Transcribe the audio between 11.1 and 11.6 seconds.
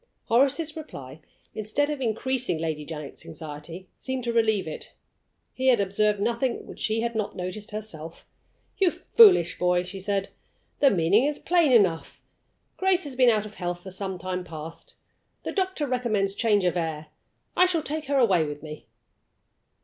is